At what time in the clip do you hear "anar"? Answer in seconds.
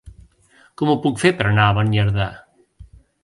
1.49-1.67